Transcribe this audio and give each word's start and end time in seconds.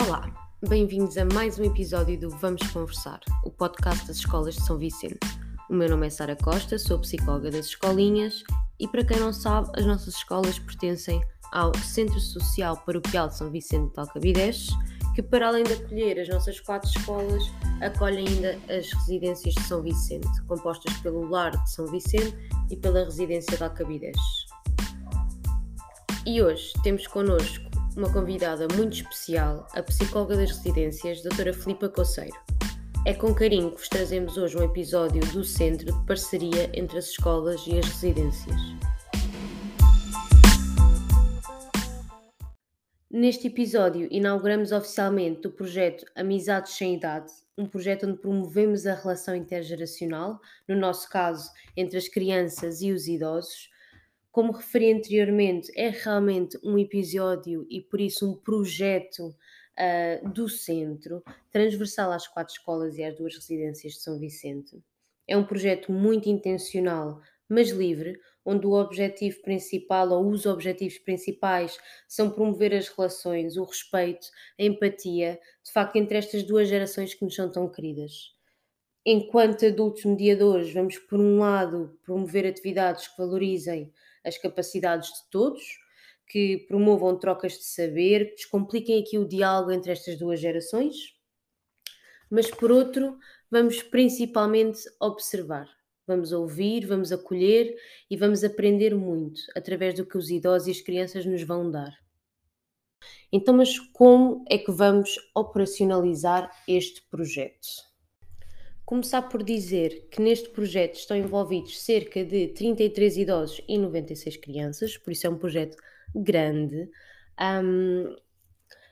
Olá, 0.00 0.32
bem-vindos 0.68 1.18
a 1.18 1.24
mais 1.24 1.58
um 1.58 1.64
episódio 1.64 2.18
do 2.20 2.30
Vamos 2.30 2.62
Conversar, 2.70 3.18
o 3.44 3.50
podcast 3.50 4.06
das 4.06 4.18
escolas 4.18 4.54
de 4.54 4.62
São 4.62 4.78
Vicente. 4.78 5.18
O 5.68 5.74
meu 5.74 5.88
nome 5.88 6.06
é 6.06 6.10
Sara 6.10 6.36
Costa, 6.36 6.78
sou 6.78 7.00
psicóloga 7.00 7.50
das 7.50 7.66
escolinhas 7.66 8.44
e, 8.78 8.86
para 8.86 9.04
quem 9.04 9.18
não 9.18 9.32
sabe, 9.32 9.68
as 9.76 9.84
nossas 9.84 10.14
escolas 10.14 10.56
pertencem 10.56 11.20
ao 11.52 11.76
Centro 11.78 12.20
Social 12.20 12.76
Paroquial 12.76 13.26
de 13.26 13.38
São 13.38 13.50
Vicente 13.50 13.92
de 13.92 13.98
Alcabidez, 13.98 14.68
que, 15.16 15.22
para 15.22 15.48
além 15.48 15.64
de 15.64 15.72
acolher 15.72 16.20
as 16.20 16.28
nossas 16.28 16.60
quatro 16.60 16.88
escolas, 16.88 17.42
acolhe 17.80 18.18
ainda 18.18 18.56
as 18.68 18.92
residências 18.92 19.52
de 19.54 19.62
São 19.62 19.82
Vicente, 19.82 20.28
compostas 20.46 20.96
pelo 20.98 21.28
Lar 21.28 21.50
de 21.50 21.72
São 21.72 21.86
Vicente 21.86 22.36
e 22.70 22.76
pela 22.76 23.02
Residência 23.02 23.56
de 23.56 23.64
Alcabidez. 23.64 24.16
E 26.24 26.40
hoje 26.40 26.72
temos 26.84 27.06
connosco 27.08 27.67
uma 27.98 28.12
convidada 28.12 28.68
muito 28.76 28.92
especial, 28.92 29.66
a 29.74 29.82
psicóloga 29.82 30.36
das 30.36 30.52
residências, 30.52 31.20
doutora 31.20 31.52
Filipa 31.52 31.88
Coceiro. 31.88 32.36
É 33.04 33.12
com 33.12 33.34
carinho 33.34 33.72
que 33.72 33.78
vos 33.78 33.88
trazemos 33.88 34.36
hoje 34.36 34.56
um 34.56 34.62
episódio 34.62 35.20
do 35.32 35.42
Centro 35.42 35.86
de 35.86 36.06
Parceria 36.06 36.70
entre 36.72 36.96
as 36.96 37.06
escolas 37.06 37.66
e 37.66 37.76
as 37.76 37.86
residências. 37.86 38.54
Neste 43.10 43.48
episódio, 43.48 44.06
inauguramos 44.12 44.70
oficialmente 44.70 45.48
o 45.48 45.50
projeto 45.50 46.06
Amizades 46.14 46.74
Sem 46.74 46.94
Idade, 46.94 47.32
um 47.56 47.66
projeto 47.66 48.06
onde 48.06 48.18
promovemos 48.18 48.86
a 48.86 48.94
relação 48.94 49.34
intergeracional, 49.34 50.38
no 50.68 50.76
nosso 50.76 51.10
caso, 51.10 51.50
entre 51.76 51.98
as 51.98 52.06
crianças 52.06 52.80
e 52.80 52.92
os 52.92 53.08
idosos, 53.08 53.70
como 54.30 54.52
referi 54.52 54.92
anteriormente, 54.92 55.72
é 55.76 55.88
realmente 55.88 56.58
um 56.62 56.78
episódio 56.78 57.66
e 57.70 57.80
por 57.80 58.00
isso 58.00 58.30
um 58.30 58.36
projeto 58.36 59.34
uh, 59.78 60.28
do 60.30 60.48
centro, 60.48 61.22
transversal 61.50 62.12
às 62.12 62.26
quatro 62.26 62.54
escolas 62.54 62.98
e 62.98 63.04
às 63.04 63.16
duas 63.16 63.34
residências 63.34 63.94
de 63.94 64.00
São 64.00 64.18
Vicente. 64.18 64.82
É 65.26 65.36
um 65.36 65.44
projeto 65.44 65.92
muito 65.92 66.28
intencional, 66.28 67.20
mas 67.48 67.70
livre, 67.70 68.18
onde 68.44 68.66
o 68.66 68.72
objetivo 68.72 69.42
principal 69.42 70.10
ou 70.10 70.30
os 70.30 70.46
objetivos 70.46 70.98
principais 70.98 71.78
são 72.06 72.30
promover 72.30 72.74
as 72.74 72.88
relações, 72.88 73.56
o 73.56 73.64
respeito, 73.64 74.26
a 74.58 74.62
empatia, 74.62 75.38
de 75.64 75.72
facto, 75.72 75.96
entre 75.96 76.16
estas 76.16 76.42
duas 76.42 76.68
gerações 76.68 77.14
que 77.14 77.24
nos 77.24 77.34
são 77.34 77.50
tão 77.50 77.68
queridas. 77.70 78.37
Enquanto 79.04 79.64
adultos 79.64 80.04
mediadores, 80.04 80.72
vamos, 80.72 80.98
por 80.98 81.18
um 81.18 81.38
lado, 81.38 81.98
promover 82.04 82.46
atividades 82.46 83.08
que 83.08 83.16
valorizem 83.16 83.92
as 84.24 84.36
capacidades 84.36 85.08
de 85.08 85.30
todos, 85.30 85.62
que 86.26 86.58
promovam 86.68 87.18
trocas 87.18 87.52
de 87.52 87.64
saber, 87.64 88.30
que 88.30 88.36
descompliquem 88.36 89.00
aqui 89.00 89.18
o 89.18 89.26
diálogo 89.26 89.72
entre 89.72 89.92
estas 89.92 90.18
duas 90.18 90.38
gerações. 90.38 91.16
Mas 92.30 92.50
por 92.50 92.70
outro, 92.70 93.18
vamos 93.50 93.82
principalmente 93.82 94.80
observar, 95.00 95.66
vamos 96.06 96.32
ouvir, 96.32 96.86
vamos 96.86 97.10
acolher 97.10 97.74
e 98.10 98.16
vamos 98.16 98.44
aprender 98.44 98.94
muito 98.94 99.40
através 99.56 99.94
do 99.94 100.04
que 100.04 100.18
os 100.18 100.28
idosos 100.28 100.68
e 100.68 100.72
as 100.72 100.80
crianças 100.80 101.24
nos 101.24 101.42
vão 101.42 101.70
dar. 101.70 101.96
Então, 103.32 103.56
mas 103.56 103.78
como 103.78 104.44
é 104.48 104.58
que 104.58 104.70
vamos 104.70 105.16
operacionalizar 105.34 106.50
este 106.66 107.02
projeto? 107.08 107.87
Começar 108.88 109.20
por 109.20 109.42
dizer 109.42 110.08
que 110.10 110.18
neste 110.18 110.48
projeto 110.48 110.94
estão 110.94 111.14
envolvidos 111.14 111.78
cerca 111.78 112.24
de 112.24 112.48
33 112.48 113.18
idosos 113.18 113.60
e 113.68 113.76
96 113.76 114.38
crianças, 114.38 114.96
por 114.96 115.12
isso 115.12 115.26
é 115.26 115.30
um 115.30 115.36
projeto 115.36 115.76
grande. 116.14 116.88
Um, 117.38 118.16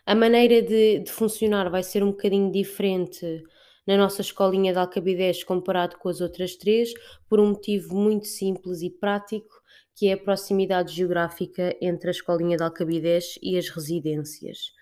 a 0.04 0.14
maneira 0.14 0.60
de, 0.60 0.98
de, 0.98 1.10
funcionar 1.10 1.70
vai 1.70 1.82
ser 1.82 2.04
um 2.04 2.10
bocadinho 2.10 2.52
diferente 2.52 3.42
na 3.86 3.96
nossa 3.96 4.20
escolinha 4.20 4.70
de 4.70 4.78
Alcabidez 4.78 5.42
comparado 5.42 5.96
com 5.96 6.10
as 6.10 6.20
outras 6.20 6.56
três, 6.56 6.92
por 7.26 7.40
um 7.40 7.48
motivo 7.52 7.96
muito 7.96 8.26
simples 8.26 8.82
e 8.82 8.90
prático, 8.90 9.48
que 9.94 10.08
é 10.08 10.12
a 10.12 10.18
proximidade 10.18 10.94
geográfica 10.94 11.74
entre 11.80 12.08
a 12.08 12.10
escolinha 12.10 12.58
de 12.58 12.62
Alcabidez 12.62 13.38
e 13.40 13.56
as 13.56 13.70
residências. 13.70 14.74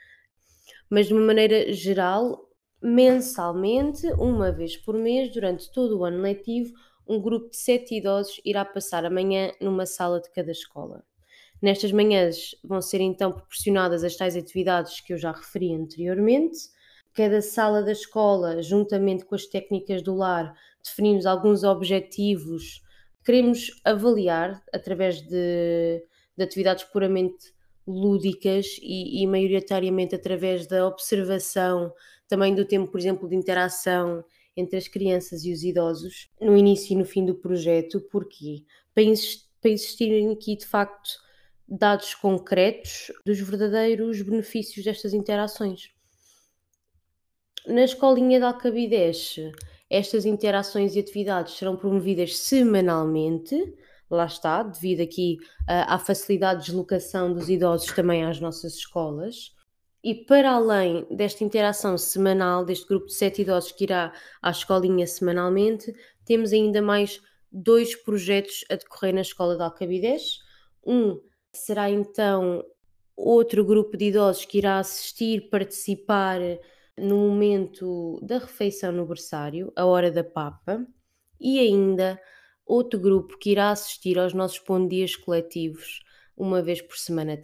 Mas 0.91 1.06
de 1.06 1.14
uma 1.14 1.24
maneira 1.24 1.72
geral, 1.72 2.50
mensalmente, 2.84 4.06
uma 4.19 4.53
vez 4.53 4.77
por 4.77 4.95
mês, 4.95 5.33
durante 5.33 5.72
todo 5.72 5.99
o 5.99 6.05
ano 6.05 6.21
letivo, 6.21 6.75
um 7.09 7.19
grupo 7.19 7.49
de 7.49 7.56
sete 7.56 7.95
idosos 7.95 8.43
irá 8.45 8.62
passar 8.62 9.06
a 9.06 9.11
manhã 9.11 9.50
numa 9.59 9.87
sala 9.87 10.21
de 10.21 10.31
cada 10.31 10.50
escola. 10.50 11.03
Nestas 11.62 11.93
manhãs 11.93 12.55
vão 12.62 12.83
ser 12.83 13.00
então 13.00 13.33
proporcionadas 13.33 14.05
as 14.05 14.17
tais 14.17 14.37
atividades 14.37 15.00
que 15.00 15.15
eu 15.15 15.19
já 15.19 15.33
referi 15.33 15.75
anteriormente. 15.75 16.59
Cada 17.15 17.41
sala 17.41 17.83
da 17.83 17.93
escola, 17.93 18.62
juntamente 18.62 19.25
com 19.25 19.34
as 19.34 19.47
técnicas 19.47 20.03
do 20.03 20.15
lar, 20.15 20.55
definimos 20.84 21.25
alguns 21.25 21.65
objetivos 21.65 22.83
que 23.19 23.33
queremos 23.33 23.81
avaliar 23.83 24.62
através 24.75 25.22
de, 25.22 26.05
de 26.37 26.45
atividades 26.45 26.84
puramente 26.84 27.55
lúdicas 27.87 28.78
e, 28.83 29.22
e 29.22 29.27
maioritariamente 29.27 30.15
através 30.15 30.66
da 30.66 30.87
observação 30.87 31.91
também 32.28 32.54
do 32.54 32.64
tempo, 32.64 32.90
por 32.90 32.98
exemplo, 32.98 33.28
de 33.28 33.36
interação 33.36 34.24
entre 34.56 34.76
as 34.76 34.88
crianças 34.88 35.44
e 35.44 35.52
os 35.52 35.62
idosos 35.62 36.30
no 36.40 36.56
início 36.56 36.94
e 36.94 36.96
no 36.96 37.04
fim 37.04 37.24
do 37.24 37.34
projeto. 37.34 38.00
Porquê? 38.00 38.64
Para, 38.94 39.04
para 39.60 39.70
existirem 39.70 40.30
aqui, 40.30 40.56
de 40.56 40.66
facto, 40.66 41.10
dados 41.66 42.14
concretos 42.14 43.10
dos 43.24 43.40
verdadeiros 43.40 44.22
benefícios 44.22 44.84
destas 44.84 45.12
interações. 45.12 45.90
Na 47.66 47.82
escolinha 47.82 48.38
de 48.38 48.44
Alcabidez, 48.44 49.36
estas 49.88 50.26
interações 50.26 50.94
e 50.94 51.00
atividades 51.00 51.56
serão 51.56 51.76
promovidas 51.76 52.36
semanalmente, 52.36 53.74
lá 54.10 54.26
está, 54.26 54.62
devido 54.62 55.00
aqui 55.00 55.38
uh, 55.62 55.88
à 55.88 55.98
facilidade 55.98 56.60
de 56.60 56.66
deslocação 56.66 57.32
dos 57.32 57.48
idosos 57.48 57.91
também 57.92 58.24
às 58.24 58.38
nossas 58.38 58.74
escolas. 58.74 59.53
E 60.04 60.15
para 60.15 60.53
além 60.53 61.06
desta 61.10 61.42
interação 61.42 61.97
semanal, 61.97 62.62
deste 62.62 62.87
grupo 62.87 63.06
de 63.06 63.15
sete 63.15 63.41
idosos 63.41 63.72
que 63.72 63.84
irá 63.84 64.12
à 64.42 64.50
escolinha 64.50 65.06
semanalmente, 65.06 65.94
temos 66.26 66.53
ainda 66.53 66.82
mais 66.82 67.22
dois 67.50 67.97
projetos 67.97 68.66
a 68.70 68.76
decorrer 68.76 69.15
na 69.15 69.22
Escola 69.22 69.56
de 69.56 69.62
Alcabidez. 69.62 70.41
Um 70.87 71.19
será 71.50 71.88
então 71.88 72.62
outro 73.16 73.65
grupo 73.65 73.97
de 73.97 74.06
idosos 74.06 74.44
que 74.44 74.59
irá 74.59 74.78
assistir, 74.78 75.48
participar 75.48 76.38
no 76.98 77.16
momento 77.16 78.21
da 78.22 78.36
refeição 78.36 78.92
no 78.92 79.06
berçário, 79.06 79.72
a 79.75 79.86
hora 79.86 80.10
da 80.10 80.22
papa, 80.22 80.86
e 81.41 81.59
ainda 81.59 82.21
outro 82.66 83.00
grupo 83.00 83.38
que 83.38 83.53
irá 83.53 83.71
assistir 83.71 84.19
aos 84.19 84.34
nossos 84.34 84.59
bom 84.69 84.86
dias 84.86 85.16
coletivos 85.16 86.00
uma 86.36 86.60
vez 86.60 86.82
por 86.82 86.98
semana 86.98 87.38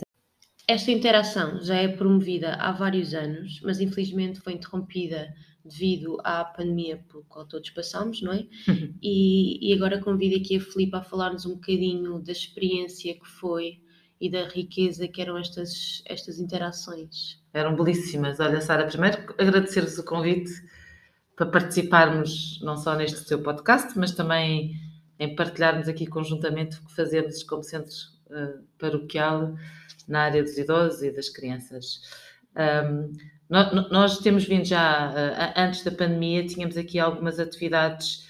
esta 0.70 0.90
interação 0.92 1.60
já 1.60 1.74
é 1.76 1.88
promovida 1.88 2.54
há 2.54 2.70
vários 2.70 3.12
anos, 3.12 3.60
mas 3.62 3.80
infelizmente 3.80 4.40
foi 4.40 4.52
interrompida 4.52 5.34
devido 5.64 6.16
à 6.22 6.44
pandemia 6.44 7.04
pelo 7.08 7.24
qual 7.24 7.44
todos 7.44 7.68
passamos, 7.70 8.22
não 8.22 8.32
é? 8.32 8.46
Uhum. 8.68 8.94
E, 9.02 9.68
e, 9.68 9.74
agora 9.74 10.00
convido 10.00 10.36
aqui 10.36 10.56
a 10.56 10.60
Filipe 10.60 10.96
a 10.96 11.02
falar-nos 11.02 11.44
um 11.44 11.54
bocadinho 11.54 12.20
da 12.20 12.32
experiência 12.32 13.14
que 13.14 13.26
foi 13.26 13.80
e 14.20 14.30
da 14.30 14.46
riqueza 14.48 15.08
que 15.08 15.20
eram 15.20 15.36
estas, 15.36 16.02
estas 16.06 16.38
interações. 16.38 17.42
Eram 17.52 17.74
belíssimas. 17.74 18.38
Olha, 18.38 18.60
Sara, 18.60 18.86
primeiro 18.86 19.18
agradecer-vos 19.38 19.98
o 19.98 20.04
convite 20.04 20.52
para 21.34 21.46
participarmos 21.46 22.60
não 22.62 22.76
só 22.76 22.94
neste 22.94 23.26
seu 23.26 23.42
podcast, 23.42 23.98
mas 23.98 24.12
também 24.12 24.74
em 25.18 25.34
partilharmos 25.34 25.88
aqui 25.88 26.06
conjuntamente 26.06 26.78
o 26.78 26.86
que 26.86 26.94
fazemos 26.94 27.42
como 27.42 27.62
centro 27.64 28.19
uh, 28.30 28.64
paroquial 28.78 29.54
na 30.08 30.22
área 30.22 30.42
dos 30.42 30.56
idosos 30.56 31.02
e 31.02 31.10
das 31.10 31.28
crianças. 31.28 32.02
Um, 32.56 33.12
nós 33.48 34.18
temos 34.18 34.44
vindo 34.44 34.64
já, 34.64 35.10
uh, 35.10 35.60
antes 35.60 35.82
da 35.82 35.90
pandemia, 35.90 36.46
tínhamos 36.46 36.76
aqui 36.76 36.98
algumas 36.98 37.38
atividades 37.38 38.28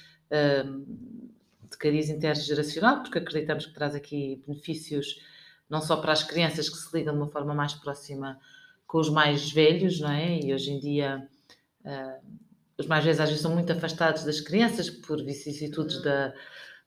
de 1.69 1.77
cariz 1.77 2.09
intergeracional, 2.09 3.03
porque 3.03 3.19
acreditamos 3.19 3.67
que 3.67 3.75
traz 3.75 3.97
aqui 3.97 4.41
benefícios 4.47 5.21
não 5.69 5.81
só 5.81 5.97
para 5.97 6.13
as 6.13 6.23
crianças 6.23 6.69
que 6.69 6.77
se 6.77 6.97
ligam 6.97 7.15
de 7.15 7.21
uma 7.21 7.29
forma 7.29 7.53
mais 7.53 7.75
próxima 7.75 8.39
com 8.87 8.99
os 8.99 9.11
mais 9.11 9.51
velhos, 9.51 9.99
não 9.99 10.13
é? 10.13 10.39
E 10.39 10.55
hoje 10.55 10.71
em 10.71 10.79
dia 10.79 11.29
os 12.79 12.87
mais 12.87 13.05
velhos 13.05 13.19
às 13.19 13.29
vezes 13.29 13.43
são 13.43 13.53
muito 13.53 13.73
afastados 13.73 14.25
das 14.25 14.41
crianças 14.41 14.89
por 14.89 15.23
vicissitudes 15.25 16.01
da, 16.01 16.33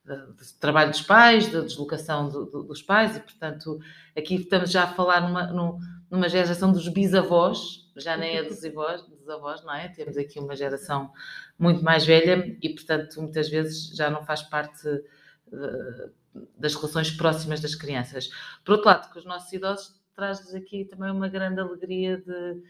do 0.04 0.34
trabalho 0.60 0.90
dos 0.90 1.02
pais, 1.02 1.50
da 1.50 1.60
deslocação 1.60 2.28
do, 2.28 2.44
do, 2.46 2.62
dos 2.64 2.82
pais, 2.82 3.16
e 3.16 3.20
portanto 3.20 3.80
aqui 4.16 4.36
estamos 4.36 4.70
já 4.70 4.84
a 4.84 4.94
falar 4.94 5.22
numa, 5.22 5.82
numa 6.10 6.28
geração 6.28 6.70
dos 6.72 6.88
bisavós, 6.88 7.90
já 7.96 8.16
nem 8.16 8.36
é 8.36 8.42
dos 8.42 8.64
avós, 8.64 9.02
dos 9.02 9.28
avós, 9.28 9.64
não 9.64 9.74
é? 9.74 9.88
Temos 9.88 10.16
aqui 10.16 10.38
uma 10.38 10.54
geração 10.54 11.10
muito 11.58 11.82
mais 11.82 12.04
velha 12.04 12.56
e 12.60 12.68
portanto 12.68 13.20
muitas 13.20 13.48
vezes 13.48 13.94
já 13.96 14.10
não 14.10 14.24
faz 14.24 14.42
parte 14.42 14.86
uh, 14.88 16.12
das 16.58 16.74
relações 16.74 17.10
próximas 17.10 17.60
das 17.60 17.74
crianças. 17.74 18.28
Por 18.64 18.72
outro 18.72 18.88
lado, 18.88 19.10
que 19.10 19.18
os 19.18 19.24
nossos 19.24 19.52
idosos 19.52 19.94
traz-lhes 20.14 20.54
aqui 20.54 20.84
também 20.84 21.10
uma 21.10 21.28
grande 21.28 21.60
alegria 21.60 22.18
de 22.18 22.62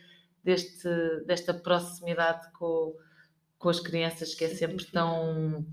deste, 0.44 0.88
desta 1.26 1.54
proximidade 1.54 2.52
com, 2.52 2.94
com 3.58 3.68
as 3.70 3.80
crianças 3.80 4.34
que 4.34 4.44
é 4.44 4.48
sempre 4.48 4.84
tão, 4.84 5.66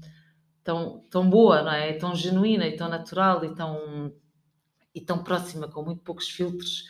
tão, 0.64 1.06
tão 1.10 1.30
boa, 1.30 1.64
não 1.64 1.72
é? 1.72 1.94
Tão 1.94 2.16
genuína 2.16 2.68
e 2.68 2.76
tão 2.76 2.90
natural 2.90 3.44
e 3.46 3.56
tão, 3.56 4.14
e 4.94 5.02
tão 5.02 5.24
próxima, 5.24 5.68
com 5.68 5.84
muito 5.84 6.02
poucos 6.04 6.30
filtros, 6.30 6.86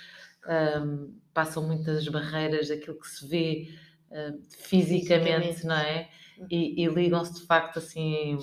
um, 0.83 1.13
passam 1.33 1.65
muitas 1.65 2.07
barreiras 2.07 2.69
daquilo 2.69 2.99
que 2.99 3.07
se 3.07 3.27
vê 3.27 3.69
uh, 4.09 4.41
fisicamente, 4.49 5.53
fisicamente, 5.53 5.65
não 5.65 5.75
é? 5.75 6.09
E, 6.49 6.83
e 6.83 6.87
ligam-se 6.87 7.35
de 7.35 7.45
facto 7.45 7.77
assim 7.77 8.35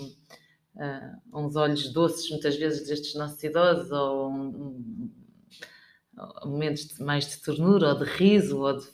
uh, 0.77 1.39
uns 1.39 1.57
olhos 1.57 1.93
doces, 1.93 2.31
muitas 2.31 2.57
vezes 2.57 2.87
destes 2.87 3.15
nossos 3.15 3.43
idosos, 3.43 3.91
ou 3.91 4.31
um, 4.31 5.11
momentos 6.45 6.87
de, 6.87 7.03
mais 7.03 7.29
de 7.29 7.41
ternura 7.41 7.91
ou 7.91 7.99
de 7.99 8.05
riso. 8.05 8.61
Ou 8.61 8.79
de, 8.79 8.87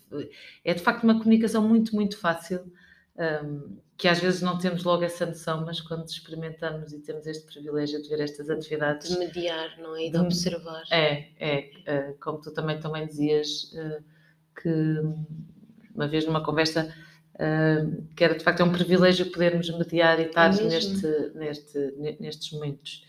é 0.65 0.75
de 0.75 0.83
facto 0.83 1.05
uma 1.05 1.19
comunicação 1.19 1.67
muito, 1.67 1.95
muito 1.95 2.19
fácil, 2.19 2.73
um, 3.16 3.78
que 3.96 4.08
às 4.08 4.19
vezes 4.19 4.43
não 4.43 4.58
temos 4.58 4.82
logo 4.82 5.05
essa 5.05 5.25
noção, 5.25 5.64
mas 5.64 5.81
quando 5.81 6.06
experimentamos 6.08 6.93
e 6.93 6.99
temos 7.00 7.26
este 7.26 7.46
privilégio 7.46 8.02
de 8.02 8.08
ver 8.08 8.20
estas 8.20 8.50
atividades. 8.50 9.08
De 9.08 9.19
mediar, 9.19 9.78
não 9.78 9.94
é? 9.96 10.06
E 10.06 10.11
de, 10.11 10.19
de 10.19 10.19
observar. 10.19 10.82
É, 10.90 11.28
é. 11.38 12.11
Uh, 12.11 12.19
como 12.19 12.40
tu 12.40 12.50
também, 12.52 12.78
também 12.81 13.06
dizias, 13.06 13.72
uh, 13.75 14.02
que 14.61 15.00
uma 15.94 16.08
vez 16.08 16.26
numa 16.26 16.43
conversa. 16.43 16.93
Uh, 17.34 18.06
que 18.14 18.22
era 18.22 18.37
de 18.37 18.44
facto 18.44 18.61
é 18.61 18.64
um 18.64 18.70
privilégio 18.70 19.32
podermos 19.32 19.69
mediar 19.69 20.20
e 20.20 20.26
estar 20.26 20.56
é 20.56 20.62
neste, 20.62 21.32
neste, 21.34 21.94
nestes 22.20 22.52
momentos. 22.52 23.05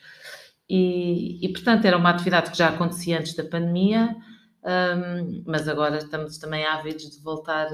E, 0.68 1.46
e, 1.46 1.50
portanto, 1.50 1.86
era 1.86 1.96
uma 1.96 2.10
atividade 2.10 2.50
que 2.50 2.58
já 2.58 2.70
acontecia 2.70 3.20
antes 3.20 3.36
da 3.36 3.44
pandemia, 3.44 4.16
um, 4.64 5.44
mas 5.46 5.68
agora 5.68 5.98
estamos 5.98 6.40
também 6.40 6.66
ávidos 6.66 7.12
de 7.12 7.22
voltar 7.22 7.70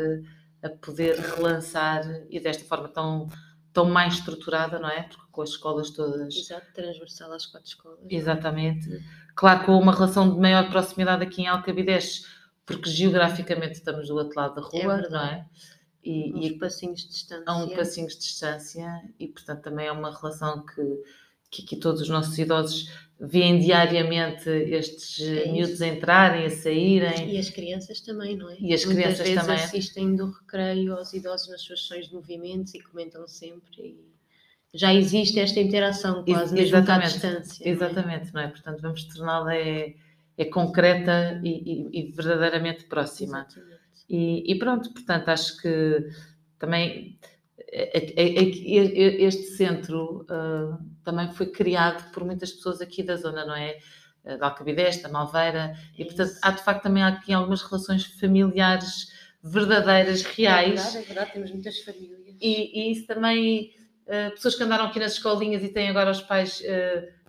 a 0.63 0.69
poder 0.69 1.17
relançar 1.17 2.03
e 2.29 2.39
desta 2.39 2.63
forma 2.65 2.87
tão, 2.87 3.27
tão 3.73 3.85
mais 3.85 4.15
estruturada, 4.15 4.79
não 4.79 4.89
é? 4.89 5.03
Porque 5.03 5.31
com 5.31 5.41
as 5.41 5.49
escolas 5.49 5.89
todas. 5.91 6.35
Exato, 6.35 6.67
transversal 6.73 7.31
às 7.33 7.45
quatro 7.45 7.67
escolas. 7.67 7.99
Exatamente. 8.09 8.87
Claro, 9.35 9.65
com 9.65 9.77
uma 9.77 9.93
relação 9.93 10.33
de 10.33 10.39
maior 10.39 10.69
proximidade 10.69 11.23
aqui 11.23 11.41
em 11.41 11.47
Alcabidez, 11.47 12.25
porque 12.65 12.89
geograficamente 12.89 13.73
estamos 13.73 14.07
do 14.07 14.15
outro 14.15 14.39
lado 14.39 14.55
da 14.55 14.61
rua, 14.61 14.99
é 14.99 15.09
não 15.09 15.21
é? 15.21 15.45
E, 16.03 16.33
uns 16.33 16.45
e, 16.45 16.57
passinhos 16.57 17.01
de 17.01 17.09
distância. 17.09 17.43
Há 17.47 17.57
um 17.57 17.69
passinhos 17.69 18.13
de 18.13 18.19
distância 18.19 19.01
e, 19.19 19.27
portanto, 19.27 19.61
também 19.61 19.87
é 19.87 19.91
uma 19.91 20.15
relação 20.15 20.65
que 20.65 20.81
que 21.51 21.63
aqui 21.63 21.75
todos 21.75 22.01
os 22.01 22.09
nossos 22.09 22.37
idosos 22.37 22.89
veem 23.19 23.59
diariamente 23.59 24.49
estes 24.49 25.19
é 25.21 25.51
miúdos 25.51 25.79
entrarem, 25.81 26.45
a 26.45 26.49
saírem. 26.49 27.35
E 27.35 27.37
as 27.37 27.49
crianças 27.49 28.01
também, 28.01 28.35
não 28.35 28.49
é? 28.49 28.55
E 28.59 28.73
as 28.73 28.83
Muitas 28.85 29.19
crianças 29.19 29.45
também. 29.45 29.63
assistem 29.63 30.15
do 30.15 30.31
recreio 30.31 30.95
aos 30.95 31.13
idosos 31.13 31.49
nas 31.49 31.61
suas 31.61 31.81
sessões 31.81 32.07
de 32.07 32.15
movimentos 32.15 32.73
e 32.73 32.79
comentam 32.79 33.27
sempre. 33.27 33.79
E 33.79 34.11
já 34.73 34.93
existe 34.93 35.39
esta 35.39 35.59
interação 35.59 36.23
quase, 36.23 36.53
mesmo 36.53 36.77
à 36.77 36.97
distância. 36.97 37.69
Exatamente, 37.69 38.33
não 38.33 38.41
é? 38.41 38.43
Não 38.45 38.49
é? 38.49 38.51
Portanto, 38.51 38.81
vamos 38.81 39.03
torná-la 39.03 39.55
é, 39.55 39.93
é 40.37 40.45
concreta 40.45 41.39
e, 41.43 41.89
e, 41.93 41.99
e 41.99 42.11
verdadeiramente 42.11 42.85
próxima. 42.85 43.45
E, 44.09 44.51
e, 44.51 44.57
pronto, 44.57 44.91
portanto, 44.93 45.29
acho 45.29 45.61
que 45.61 46.09
também 46.57 47.19
este 47.71 49.43
centro 49.55 50.25
uh, 50.29 50.90
também 51.03 51.31
foi 51.31 51.47
criado 51.47 52.11
por 52.11 52.23
muitas 52.23 52.51
pessoas 52.51 52.81
aqui 52.81 53.03
da 53.03 53.15
zona, 53.15 53.45
não 53.45 53.55
é? 53.55 53.77
Ah, 54.25 54.37
da 54.37 54.47
Alcabidez, 54.47 55.01
da 55.01 55.09
Malveira, 55.09 55.75
e 55.97 56.05
portanto 56.05 56.37
há 56.41 56.51
de 56.51 56.63
facto 56.63 56.83
também 56.83 57.03
aqui 57.03 57.33
algumas 57.33 57.63
relações 57.63 58.05
familiares 58.05 59.11
verdadeiras, 59.43 60.21
reais. 60.21 60.79
É 60.79 60.83
verdade, 60.83 60.97
é 60.97 61.01
verdade, 61.01 61.33
temos 61.33 61.51
muitas 61.51 61.79
famílias. 61.79 62.21
E, 62.39 62.79
e 62.79 62.91
isso 62.91 63.07
também, 63.07 63.73
uh, 64.05 64.31
pessoas 64.31 64.55
que 64.55 64.63
andaram 64.63 64.85
aqui 64.85 64.99
nas 64.99 65.13
escolinhas 65.13 65.63
e 65.63 65.69
têm 65.69 65.89
agora 65.89 66.11
os 66.11 66.21
pais 66.21 66.61
uh, 66.61 67.21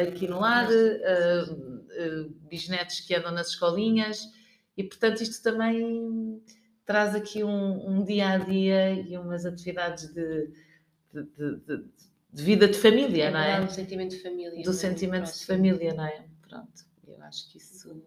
aqui 0.00 0.28
no 0.28 0.38
lar, 0.38 0.68
bisnetos 2.48 3.00
que 3.00 3.14
andam 3.14 3.32
nas 3.32 3.48
escolinhas, 3.48 4.22
e 4.76 4.84
portanto 4.84 5.20
isto 5.20 5.42
também 5.42 6.40
traz 6.86 7.16
aqui 7.16 7.42
um, 7.42 7.88
um, 7.88 8.04
dia 8.04 8.28
a 8.28 8.38
dia 8.38 8.92
e 8.92 9.18
umas 9.18 9.44
atividades 9.44 10.06
de, 10.14 10.52
de, 11.12 11.22
de, 11.24 11.56
de 11.56 12.07
vida 12.32 12.68
de 12.68 12.78
família, 12.78 13.24
é 13.24 13.30
não 13.30 13.40
é? 13.40 13.60
Do 13.64 13.72
sentimento 13.72 14.10
de 14.10 14.22
família. 14.22 14.62
Do 14.62 14.70
é? 14.70 14.72
sentimento 14.72 15.32
de 15.32 15.46
família, 15.46 15.94
não 15.94 16.04
é? 16.04 16.24
Pronto, 16.48 16.84
eu 17.06 17.22
acho 17.22 17.50
que 17.50 17.58
isso 17.58 18.02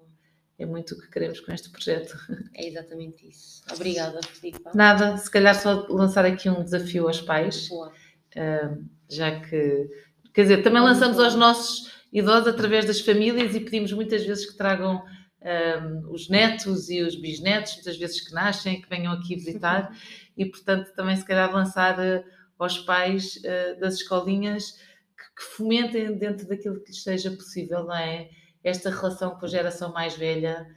é 0.57 0.65
muito 0.65 0.93
o 0.93 1.01
que 1.01 1.09
queremos 1.09 1.39
com 1.39 1.51
este 1.51 1.69
projeto. 1.69 2.15
É 2.53 2.67
exatamente 2.67 3.27
isso. 3.27 3.63
Obrigada, 3.73 4.19
Filipe. 4.21 4.59
Nada, 4.75 5.17
se 5.17 5.29
calhar 5.29 5.59
só 5.59 5.87
lançar 5.89 6.25
aqui 6.25 6.49
um 6.49 6.63
desafio 6.63 7.07
aos 7.07 7.21
pais, 7.21 7.69
uh, 7.71 8.85
já 9.09 9.39
que, 9.39 9.89
quer 10.33 10.43
dizer, 10.43 10.61
também 10.61 10.81
lançamos 10.81 11.19
aos 11.19 11.33
nossos 11.33 11.91
idosos 12.13 12.47
através 12.47 12.85
das 12.85 12.99
famílias 12.99 13.55
e 13.55 13.59
pedimos 13.61 13.91
muitas 13.93 14.23
vezes 14.23 14.45
que 14.45 14.57
tragam 14.57 15.03
um, 15.41 16.11
os 16.11 16.29
netos 16.29 16.89
e 16.89 17.01
os 17.01 17.15
bisnetos, 17.15 17.75
muitas 17.75 17.97
vezes 17.97 18.21
que 18.21 18.33
nascem, 18.33 18.81
que 18.81 18.89
venham 18.89 19.13
aqui 19.13 19.35
visitar, 19.35 19.91
e 20.37 20.45
portanto 20.45 20.93
também 20.93 21.15
se 21.15 21.25
calhar 21.25 21.51
lançar 21.51 21.97
uh, 21.97 22.23
aos 22.63 22.79
pais 22.79 23.37
uh, 23.37 23.79
das 23.79 23.95
escolinhas 23.95 24.71
que, 25.17 25.35
que, 25.35 25.43
fomentem 25.55 26.15
dentro 26.17 26.47
daquilo 26.47 26.79
que 26.81 26.91
lhes 26.91 27.03
seja 27.03 27.31
possível, 27.31 27.83
não 27.83 27.95
é? 27.95 28.29
Esta 28.63 28.89
relação 28.89 29.31
com 29.37 29.45
a 29.45 29.49
geração 29.49 29.91
mais 29.91 30.15
velha 30.15 30.67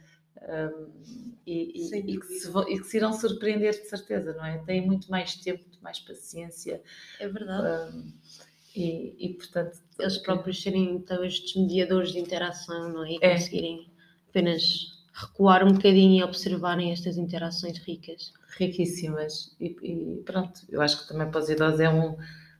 um, 0.41 0.91
e, 1.45 1.81
e, 1.81 2.13
e, 2.13 2.19
que 2.19 2.25
se, 2.25 2.49
e, 2.49 2.79
que 2.79 2.87
se, 2.87 2.97
irão 2.97 3.13
surpreender 3.13 3.71
de 3.71 3.87
certeza, 3.87 4.33
não 4.33 4.45
é? 4.45 4.57
Têm 4.59 4.85
muito 4.85 5.09
mais 5.09 5.35
tempo, 5.35 5.61
muito 5.63 5.81
mais 5.81 5.99
paciência. 5.99 6.81
É 7.19 7.27
verdade. 7.27 7.95
Um, 7.95 8.13
e, 8.75 9.35
portanto 9.37 9.79
eles 9.97 10.17
próprios 10.17 10.61
serem 10.61 10.99
talvez 11.01 11.33
estes 11.33 11.55
mediadores 11.55 12.11
de 12.11 12.19
interação 12.19 12.89
não 12.89 13.05
é? 13.05 13.11
e 13.11 13.17
é. 13.21 13.33
conseguirem 13.33 13.89
apenas 14.27 14.94
recuar 15.15 15.65
um 15.65 15.71
bocadinho 15.71 16.19
e 16.19 16.23
observarem 16.23 16.91
estas 16.91 17.17
interações 17.17 17.77
ricas. 17.79 18.33
Riquíssimas. 18.57 19.55
E, 19.59 19.75
e 19.81 20.23
pronto, 20.23 20.61
eu 20.69 20.81
acho 20.81 21.01
que 21.01 21.07
também 21.07 21.29
para 21.31 21.39
os 21.39 21.49
idosos 21.49 21.79
é 21.79 21.89
um 21.89 22.17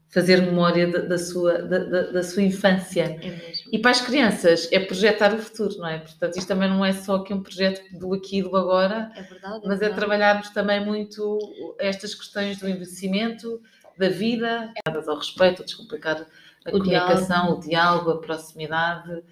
fazer 0.07 0.41
memória 0.41 0.89
da, 0.89 0.99
da 0.99 1.17
sua, 1.17 1.61
da, 1.61 1.79
da, 2.11 2.23
sua 2.23 2.41
infância. 2.41 3.19
É 3.21 3.29
mesmo. 3.29 3.69
E 3.69 3.79
para 3.79 3.91
as 3.91 3.99
crianças 3.99 4.69
é 4.71 4.79
projetar 4.79 5.33
o 5.33 5.37
futuro, 5.37 5.77
não 5.77 5.87
é? 5.87 5.99
Portanto, 5.99 6.37
isto 6.37 6.47
também 6.47 6.69
não 6.69 6.85
é 6.85 6.93
só 6.93 7.17
aqui 7.17 7.33
um 7.33 7.43
projeto 7.43 7.81
do 7.97 8.13
aqui 8.13 8.39
e 8.39 8.41
do 8.41 8.55
agora, 8.55 9.11
é 9.13 9.21
verdade, 9.23 9.65
é 9.65 9.67
mas 9.67 9.81
é 9.81 9.89
verdade. 9.89 9.91
é 9.91 9.95
trabalharmos 9.95 10.49
também 10.51 10.85
muito 10.85 11.37
estas 11.77 12.15
questões 12.15 12.57
do 12.57 12.69
envelhecimento, 12.69 13.61
da 13.97 14.07
vida, 14.07 14.73
ao 14.85 15.17
respeito, 15.17 15.61
a 15.61 15.65
descomplicar 15.65 16.25
a 16.65 16.69
o 16.69 16.71
comunicação, 16.71 17.27
diálogo. 17.27 17.57
o 17.57 17.59
diálogo, 17.59 18.09
a 18.11 18.21
proximidade. 18.21 19.23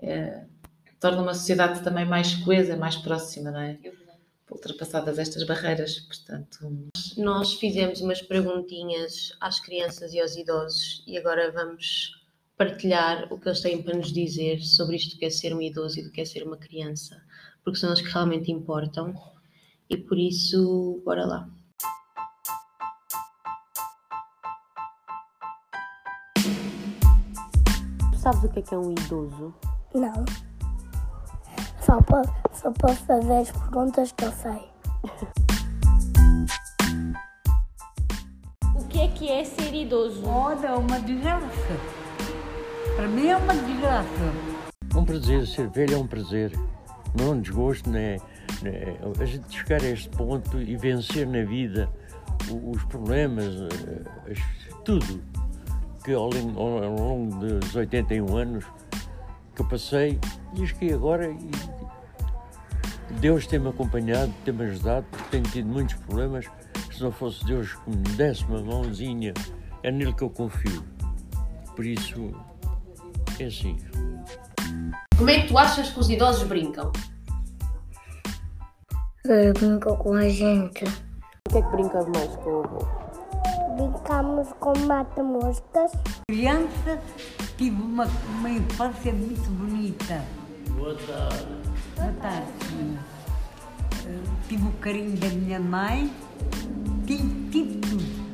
É, 0.00 0.44
torna 1.00 1.22
uma 1.22 1.34
sociedade 1.34 1.82
também 1.82 2.04
mais 2.04 2.34
coesa, 2.36 2.76
mais 2.76 2.96
próxima, 2.96 3.50
não 3.50 3.60
é? 3.60 3.78
Ultrapassadas 4.50 5.18
estas 5.18 5.44
barreiras, 5.44 6.00
portanto. 6.00 6.90
Nós 7.16 7.54
fizemos 7.54 8.00
umas 8.00 8.22
perguntinhas 8.22 9.32
às 9.40 9.60
crianças 9.60 10.12
e 10.14 10.20
aos 10.20 10.36
idosos 10.36 11.04
e 11.06 11.18
agora 11.18 11.52
vamos 11.52 12.12
partilhar 12.56 13.32
o 13.32 13.38
que 13.38 13.48
eles 13.48 13.60
têm 13.60 13.82
para 13.82 13.96
nos 13.96 14.12
dizer 14.12 14.60
sobre 14.60 14.96
isto 14.96 15.16
que 15.16 15.26
é 15.26 15.30
ser 15.30 15.54
um 15.54 15.62
idoso 15.62 16.00
e 16.00 16.02
do 16.02 16.10
que 16.10 16.20
é 16.20 16.24
ser 16.24 16.42
uma 16.42 16.56
criança, 16.56 17.22
porque 17.62 17.78
são 17.78 17.90
eles 17.90 18.00
que 18.00 18.12
realmente 18.12 18.50
importam 18.50 19.14
e 19.88 19.96
por 19.96 20.18
isso, 20.18 21.00
bora 21.04 21.24
lá. 21.24 21.48
Tu 28.12 28.18
sabes 28.18 28.44
o 28.44 28.48
que 28.52 28.58
é 28.58 28.62
que 28.62 28.74
é 28.74 28.78
um 28.78 28.90
idoso? 28.90 29.54
Não. 29.94 30.47
Só 31.88 32.02
posso, 32.02 32.30
só 32.52 32.70
posso 32.70 33.02
fazer 33.06 33.32
as 33.32 33.50
perguntas 33.50 34.12
que 34.12 34.22
eu 34.26 34.32
sei. 34.32 34.68
o 38.74 38.84
que 38.88 39.00
é 39.00 39.08
que 39.08 39.30
é 39.30 39.42
ser 39.42 39.74
idoso? 39.74 40.22
Olha, 40.26 40.66
é 40.66 40.74
uma 40.74 41.00
desgraça. 41.00 41.48
Para 42.94 43.08
mim 43.08 43.28
é 43.28 43.36
uma 43.38 43.54
desgraça. 43.54 44.06
É 44.94 44.98
um 44.98 45.04
prazer, 45.06 45.46
ser 45.46 45.70
velho 45.70 45.94
é 45.94 45.96
um 45.96 46.06
prazer. 46.06 46.52
Não 47.18 47.28
é 47.28 47.30
um 47.30 47.40
desgosto, 47.40 47.88
né? 47.88 48.18
A 49.18 49.24
gente 49.24 49.50
chegar 49.50 49.80
a 49.80 49.88
este 49.88 50.10
ponto 50.10 50.60
e 50.60 50.76
vencer 50.76 51.26
na 51.26 51.42
vida 51.42 51.88
os 52.50 52.84
problemas, 52.84 53.62
eh, 54.26 54.34
tudo 54.84 55.22
que 56.04 56.12
ao 56.12 56.28
longo 56.28 57.34
dos 57.46 57.74
81 57.74 58.36
anos 58.36 58.66
que 59.58 59.62
eu 59.62 59.68
passei, 59.68 60.18
e 60.54 60.66
que 60.66 60.92
agora 60.92 61.30
e 61.30 61.50
Deus 63.20 63.46
tem-me 63.46 63.68
acompanhado, 63.68 64.32
tem-me 64.44 64.64
ajudado, 64.64 65.06
porque 65.10 65.24
tenho 65.30 65.44
tido 65.44 65.68
muitos 65.68 65.94
problemas. 65.96 66.46
Se 66.92 67.02
não 67.02 67.12
fosse 67.12 67.44
Deus 67.44 67.74
que 67.74 67.90
me 67.90 67.96
desse 68.16 68.44
uma 68.44 68.62
mãozinha, 68.62 69.34
é 69.82 69.90
nele 69.90 70.12
que 70.12 70.22
eu 70.22 70.30
confio. 70.30 70.84
Por 71.74 71.84
isso, 71.84 72.32
é 73.38 73.44
assim. 73.44 73.76
Como 75.16 75.30
é 75.30 75.42
que 75.42 75.48
tu 75.48 75.58
achas 75.58 75.90
que 75.90 75.98
os 75.98 76.10
idosos 76.10 76.46
brincam? 76.46 76.92
eh, 79.28 79.52
brinca 79.52 79.94
com 79.94 80.14
a 80.14 80.28
gente. 80.28 80.84
O 80.84 81.50
que 81.50 81.58
é 81.58 81.62
que 81.62 81.68
brincas 81.70 82.06
mais 82.08 82.36
com 82.36 82.50
o 82.50 82.64
avô? 82.64 82.86
Brincamos 83.76 84.48
com 84.58 84.72
mata-moscas. 84.86 85.92
Criança, 86.28 86.98
tive 87.58 87.82
uma, 87.82 88.06
uma 88.38 88.48
infância 88.48 89.12
muito 89.12 89.50
bonita. 89.50 90.24
Boa 90.70 90.94
tarde. 90.94 91.46
Boa 91.96 92.12
tarde, 92.22 92.52
senhora. 92.64 93.04
Eh, 94.06 94.38
Tive 94.48 94.68
o 94.68 94.72
carinho 94.74 95.16
da 95.18 95.28
minha 95.28 95.60
mãe, 95.60 96.10
tive, 97.04 97.50
tive 97.50 97.78
tudo. 97.80 98.28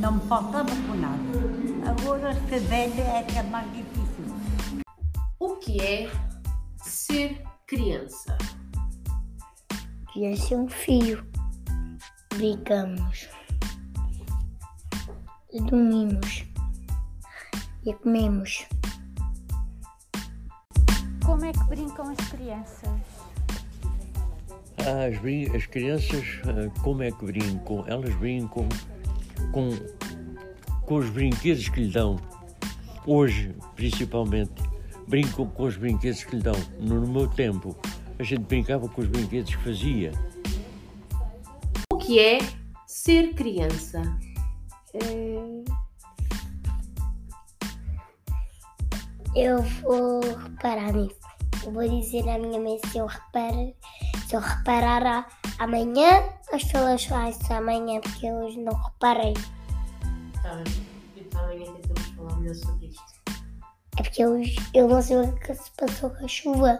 Não 0.00 0.12
me 0.12 0.20
faltava 0.28 0.70
com 0.70 0.94
nada. 0.94 1.90
Agora, 1.90 2.32
ser 2.48 2.60
velha 2.60 3.02
é 3.02 3.22
que 3.24 3.38
é 3.38 3.42
mais 3.42 3.66
difícil. 3.72 4.82
O 5.40 5.56
que 5.56 5.80
é 5.80 6.10
ser 6.82 7.42
criança? 7.66 8.38
Criança 10.12 10.54
é 10.54 10.56
um 10.56 10.68
fio. 10.68 11.24
Brincamos. 12.36 13.28
Dormimos. 15.52 16.51
E 17.84 17.92
comemos. 17.94 18.64
Como 21.24 21.44
é 21.44 21.52
que 21.52 21.64
brincam 21.64 22.10
as 22.10 22.28
crianças? 22.28 22.90
Ah, 24.78 25.06
As, 25.06 25.54
as 25.54 25.66
crianças, 25.66 26.24
ah, 26.44 26.80
como 26.82 27.02
é 27.02 27.10
que 27.10 27.24
brincam? 27.24 27.84
Elas 27.88 28.14
brincam 28.16 28.68
com, 29.52 29.70
com 30.86 30.94
os 30.94 31.10
brinquedos 31.10 31.68
que 31.68 31.80
lhe 31.80 31.92
dão. 31.92 32.20
Hoje, 33.04 33.54
principalmente, 33.74 34.62
brincam 35.08 35.46
com 35.46 35.64
os 35.64 35.76
brinquedos 35.76 36.22
que 36.22 36.36
lhe 36.36 36.42
dão. 36.42 36.56
No, 36.78 37.00
no 37.00 37.08
meu 37.08 37.26
tempo, 37.26 37.76
a 38.18 38.22
gente 38.22 38.42
brincava 38.42 38.88
com 38.88 39.00
os 39.00 39.08
brinquedos 39.08 39.54
que 39.54 39.62
fazia. 39.64 40.12
O 41.92 41.96
que 41.96 42.20
é 42.20 42.38
ser 42.86 43.34
criança? 43.34 44.00
Hum. 44.94 45.41
Eu 49.34 49.62
vou 49.62 50.20
reparar 50.20 50.92
nisso. 50.92 51.16
Eu 51.64 51.72
vou 51.72 51.88
dizer 51.88 52.28
à 52.28 52.38
minha 52.38 52.60
mãe 52.60 52.78
se 52.86 52.98
eu 52.98 53.06
reparo, 53.06 53.74
se 54.26 54.36
eu 54.36 54.40
reparar 54.40 55.26
amanhã, 55.58 56.22
as 56.52 56.64
pessoas 56.64 57.00
isso 57.00 57.52
amanhã, 57.52 57.98
porque 58.00 58.26
eu 58.26 58.34
hoje 58.34 58.60
não 58.60 58.74
reparei. 58.74 59.32
Tá 60.42 60.54
bem. 60.56 60.64
Então 61.16 61.44
amanhã 61.44 61.72
tentamos 61.72 62.08
falar 62.10 62.36
melhor 62.36 62.54
sobre 62.54 62.86
isto. 62.88 63.22
É 63.98 64.02
porque 64.02 64.22
eu, 64.22 64.42
eu 64.74 64.88
não 64.88 65.00
sei 65.00 65.16
o 65.16 65.34
que 65.36 65.54
se 65.54 65.70
passou 65.78 66.10
com 66.10 66.24
a 66.24 66.28
chuva, 66.28 66.78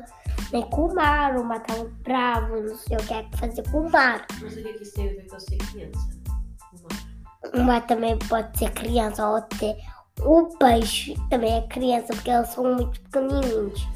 nem 0.52 0.62
com 0.68 0.86
o 0.86 0.94
mar. 0.94 1.36
O 1.36 1.44
mar 1.44 1.58
estava 1.60 1.84
bravo, 2.02 2.60
não 2.60 2.76
sei 2.76 2.96
o 2.98 3.06
que 3.06 3.14
é 3.14 3.22
que 3.22 3.38
fazer 3.38 3.70
com 3.70 3.86
o 3.86 3.90
mar. 3.90 4.26
Mas 4.42 4.52
o 4.52 4.56
que 4.56 4.68
é 4.68 4.72
que 4.74 4.82
isso 4.82 4.94
tem 4.94 5.08
a 5.08 5.12
ver 5.12 5.26
com 5.26 5.40
ser 5.40 5.56
criança? 5.56 6.08
O 6.72 6.82
mar. 6.82 7.60
O 7.62 7.64
mar 7.64 7.86
também 7.86 8.18
pode 8.18 8.58
ser 8.58 8.70
criança 8.72 9.26
ou 9.26 9.36
até 9.36 9.76
o 10.20 10.56
peixe 10.58 11.16
também 11.30 11.54
é 11.54 11.62
criança, 11.62 12.14
porque 12.14 12.30
eles 12.30 12.48
são 12.48 12.64
muito 12.74 13.00
pequenininhos. 13.00 13.86